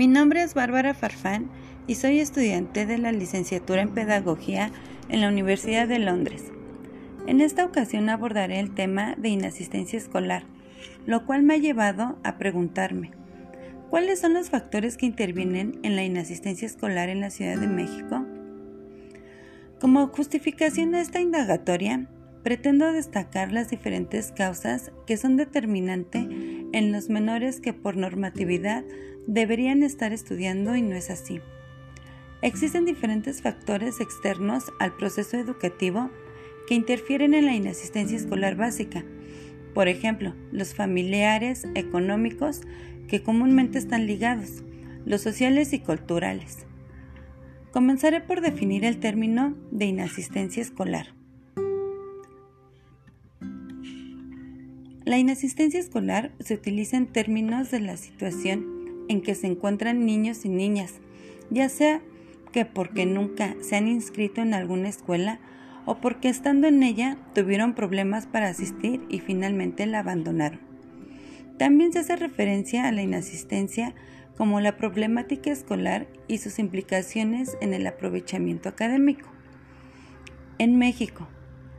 [0.00, 1.50] Mi nombre es Bárbara Farfán
[1.86, 4.72] y soy estudiante de la licenciatura en Pedagogía
[5.10, 6.44] en la Universidad de Londres.
[7.26, 10.44] En esta ocasión abordaré el tema de inasistencia escolar,
[11.04, 13.10] lo cual me ha llevado a preguntarme,
[13.90, 18.24] ¿cuáles son los factores que intervienen en la inasistencia escolar en la Ciudad de México?
[19.82, 22.06] Como justificación a esta indagatoria,
[22.42, 26.26] pretendo destacar las diferentes causas que son determinantes
[26.72, 28.84] en los menores que por normatividad
[29.26, 31.40] deberían estar estudiando y no es así.
[32.42, 36.10] Existen diferentes factores externos al proceso educativo
[36.66, 39.04] que interfieren en la inasistencia escolar básica.
[39.74, 42.62] Por ejemplo, los familiares, económicos,
[43.08, 44.62] que comúnmente están ligados,
[45.04, 46.66] los sociales y culturales.
[47.72, 51.19] Comenzaré por definir el término de inasistencia escolar.
[55.04, 58.66] La inasistencia escolar se utiliza en términos de la situación
[59.08, 60.94] en que se encuentran niños y niñas,
[61.50, 62.02] ya sea
[62.52, 65.40] que porque nunca se han inscrito en alguna escuela
[65.86, 70.60] o porque estando en ella tuvieron problemas para asistir y finalmente la abandonaron.
[71.56, 73.94] También se hace referencia a la inasistencia
[74.36, 79.28] como la problemática escolar y sus implicaciones en el aprovechamiento académico.
[80.58, 81.26] En México,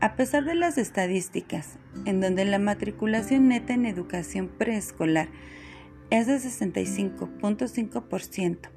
[0.00, 5.28] a pesar de las estadísticas, en donde la matriculación neta en educación preescolar
[6.08, 8.70] es de 65.5%,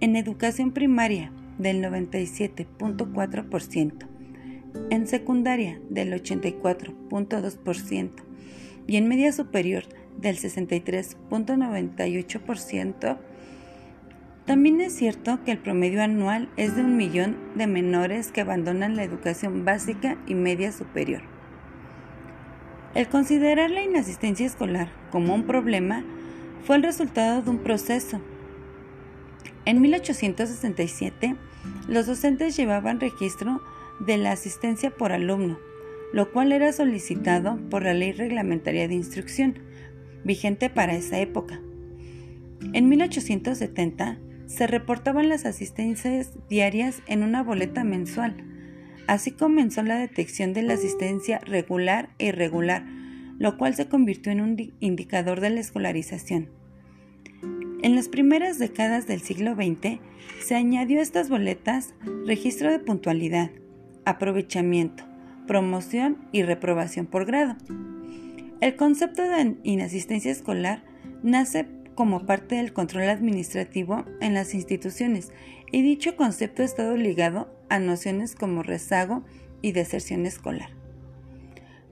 [0.00, 4.08] en educación primaria del 97.4%,
[4.90, 8.10] en secundaria del 84.2%
[8.86, 9.84] y en media superior
[10.16, 13.18] del 63.98%,
[14.48, 18.96] también es cierto que el promedio anual es de un millón de menores que abandonan
[18.96, 21.20] la educación básica y media superior.
[22.94, 26.02] El considerar la inasistencia escolar como un problema
[26.64, 28.22] fue el resultado de un proceso.
[29.66, 31.36] En 1867,
[31.86, 33.60] los docentes llevaban registro
[34.00, 35.58] de la asistencia por alumno,
[36.14, 39.58] lo cual era solicitado por la Ley Reglamentaria de Instrucción,
[40.24, 41.60] vigente para esa época.
[42.72, 48.34] En 1870, se reportaban las asistencias diarias en una boleta mensual.
[49.06, 52.84] Así comenzó la detección de la asistencia regular e irregular,
[53.38, 56.48] lo cual se convirtió en un indicador de la escolarización.
[57.82, 60.00] En las primeras décadas del siglo XX
[60.42, 61.94] se añadió a estas boletas
[62.26, 63.50] registro de puntualidad,
[64.04, 65.04] aprovechamiento,
[65.46, 67.56] promoción y reprobación por grado.
[68.60, 70.82] El concepto de inasistencia escolar
[71.22, 71.64] nace
[71.98, 75.32] como parte del control administrativo en las instituciones
[75.72, 79.24] y dicho concepto ha estado ligado a nociones como rezago
[79.62, 80.70] y deserción escolar.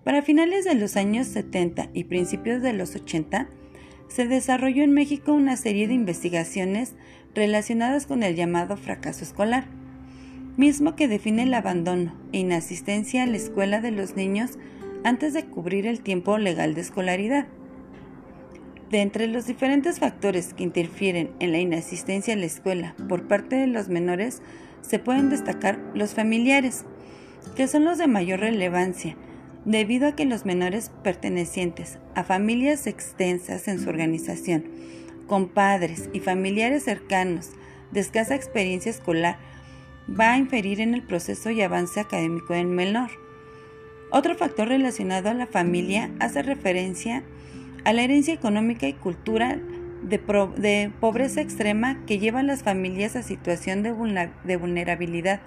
[0.04, 3.48] Para finales de los años 70 y principios de los 80,
[4.06, 6.94] se desarrolló en México una serie de investigaciones
[7.34, 9.66] relacionadas con el llamado fracaso escolar,
[10.56, 14.52] mismo que define el abandono e inasistencia a la escuela de los niños
[15.02, 17.48] antes de cubrir el tiempo legal de escolaridad.
[18.90, 23.56] De entre los diferentes factores que interfieren en la inasistencia a la escuela por parte
[23.56, 24.42] de los menores,
[24.80, 26.84] se pueden destacar los familiares,
[27.56, 29.16] que son los de mayor relevancia,
[29.64, 34.64] debido a que los menores pertenecientes a familias extensas en su organización,
[35.26, 37.50] con padres y familiares cercanos
[37.90, 39.38] de escasa experiencia escolar,
[40.08, 43.10] va a inferir en el proceso y avance académico del menor.
[44.12, 47.22] Otro factor relacionado a la familia hace referencia a
[47.86, 49.62] a la herencia económica y cultural
[50.02, 53.94] de, pobreza extrema que lleva a las familias a situación de,
[54.42, 55.40] de vulnerabilidad,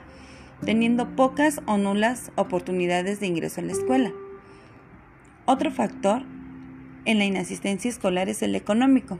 [0.64, 4.14] teniendo pocas o nulas oportunidades de ingreso a la escuela.
[5.48, 6.22] Otro factor
[7.04, 9.20] en la inasistencia escolar es el económico.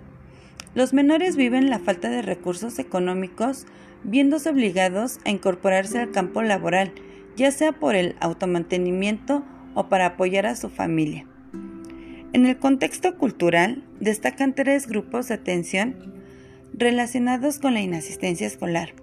[0.74, 3.66] Los menores viven la falta de recursos económicos
[4.06, 6.94] viéndose obligados a incorporarse al campo laboral,
[7.36, 9.44] ya sea por el automantenimiento
[9.74, 11.29] o para apoyar a su familia.
[12.32, 16.14] En el contexto cultural destacan tres grupos de atención
[16.74, 18.94] relacionados con la inasistencia escolar.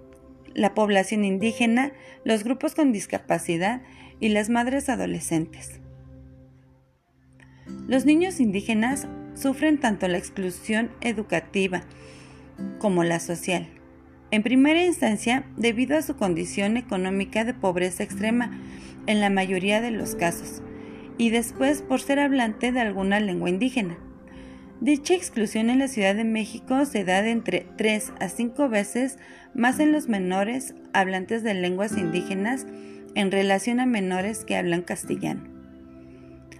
[0.53, 1.91] La población indígena,
[2.23, 3.81] los grupos con discapacidad
[4.21, 5.81] y las madres adolescentes.
[7.87, 11.83] Los niños indígenas sufren tanto la exclusión educativa
[12.79, 13.67] como la social.
[14.31, 18.57] En primera instancia, debido a su condición económica de pobreza extrema,
[19.05, 20.61] en la mayoría de los casos,
[21.17, 23.97] y después por ser hablante de alguna lengua indígena.
[24.79, 29.17] Dicha exclusión en la Ciudad de México se da de entre 3 a 5 veces
[29.55, 32.67] más en los menores hablantes de lenguas indígenas
[33.15, 35.41] en relación a menores que hablan castellano.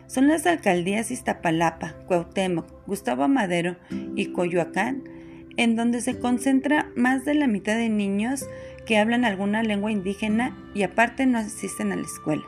[0.08, 3.76] Son las alcaldías Iztapalapa, Cuauhtémoc, Gustavo Madero
[4.16, 5.04] y Coyoacán
[5.58, 8.48] en donde se concentra más de la mitad de niños
[8.86, 12.44] que hablan alguna lengua indígena y aparte no asisten a la escuela.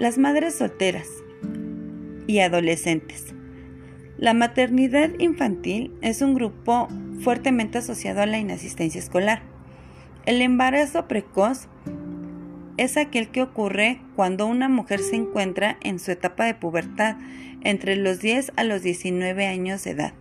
[0.00, 1.08] Las madres solteras
[2.26, 3.34] y adolescentes.
[4.16, 6.88] La maternidad infantil es un grupo
[7.20, 9.42] fuertemente asociado a la inasistencia escolar.
[10.24, 11.68] El embarazo precoz
[12.78, 17.18] es aquel que ocurre cuando una mujer se encuentra en su etapa de pubertad
[17.60, 20.14] entre los 10 a los 19 años de edad.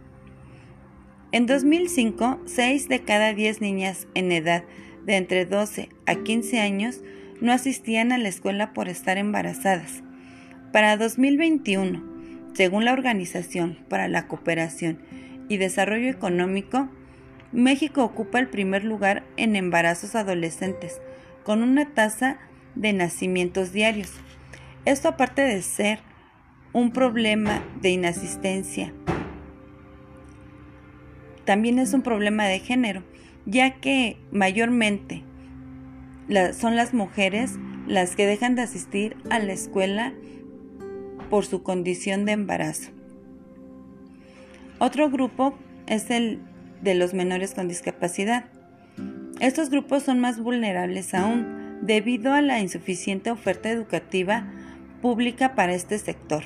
[1.32, 4.66] En 2005, 6 de cada 10 niñas en edad
[5.06, 7.00] de entre 12 a 15 años
[7.42, 10.04] no asistían a la escuela por estar embarazadas.
[10.72, 12.04] Para 2021,
[12.54, 15.00] según la Organización para la Cooperación
[15.48, 16.90] y Desarrollo Económico,
[17.52, 21.02] México ocupa el primer lugar en embarazos adolescentes,
[21.44, 22.38] con una tasa
[22.76, 24.12] de nacimientos diarios.
[24.86, 26.00] Esto aparte de ser
[26.74, 28.94] un problema de inasistencia,
[31.50, 33.02] también es un problema de género,
[33.48, 35.24] ya que mayormente
[36.54, 40.14] son las mujeres las que dejan de asistir a la escuela
[41.30, 42.92] por su condición de embarazo.
[44.80, 46.40] Otro grupo es el
[46.82, 48.46] de los menores con discapacidad.
[49.40, 54.52] Estos grupos son más vulnerables aún debido a la insuficiente oferta educativa
[55.02, 56.44] pública para este sector.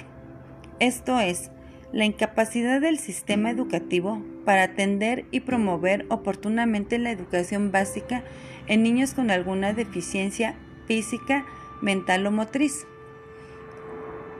[0.80, 1.52] Esto es,
[1.92, 8.24] la incapacidad del sistema educativo para atender y promover oportunamente la educación básica
[8.68, 10.56] en niños con alguna deficiencia
[10.88, 11.46] física,
[11.82, 12.86] mental o motriz.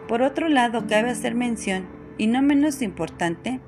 [0.08, 3.60] Por otro lado, cabe hacer mención, y no menos importante,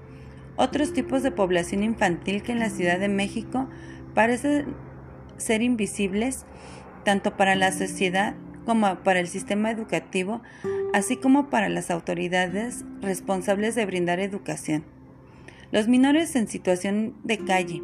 [0.55, 3.67] otros tipos de población infantil que en la Ciudad de México
[4.13, 4.75] parecen
[5.37, 6.45] ser invisibles
[7.03, 8.35] tanto para la sociedad
[8.65, 10.41] como para el sistema educativo
[10.95, 14.94] así como para las autoridades responsables de brindar educación.
[15.71, 17.81] Los menores en situación de calle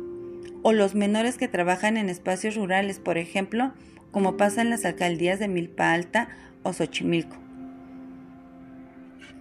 [0.63, 3.73] o los menores que trabajan en espacios rurales, por ejemplo,
[4.11, 6.29] como pasa en las alcaldías de Milpa Alta
[6.63, 7.37] o Xochimilco.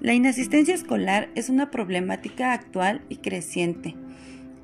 [0.00, 3.94] La inasistencia escolar es una problemática actual y creciente,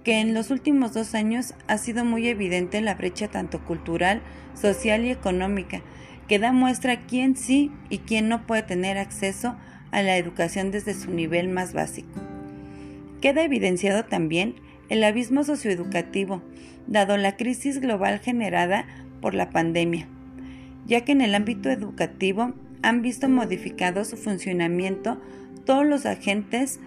[0.03, 4.23] que en los últimos dos años ha sido muy evidente la brecha tanto cultural,
[4.55, 5.83] social y económica
[6.27, 9.57] que da muestra quién sí y quién no puede tener acceso
[9.91, 12.36] a la educación desde su nivel más básico.
[13.21, 14.57] Queda evidenciado también
[14.89, 16.43] el abismo socioeducativo,
[16.87, 18.87] dado la crisis global generada
[19.21, 20.07] por la pandemia,
[20.87, 25.21] ya que en el ámbito educativo han visto modificado su funcionamiento
[25.65, 26.79] todos los agentes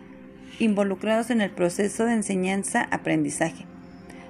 [0.59, 3.65] involucrados en el proceso de enseñanza-aprendizaje.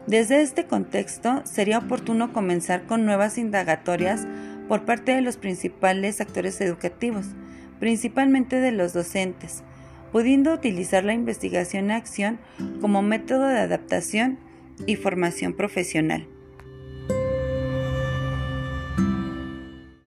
[0.08, 4.28] Desde este contexto, sería oportuno comenzar con nuevas indagatorias
[4.68, 7.28] por parte de los principales actores educativos,
[7.80, 9.64] principalmente de los docentes,
[10.12, 12.40] pudiendo utilizar la investigación-acción
[12.82, 14.40] como método de adaptación
[14.86, 16.28] y formación profesional.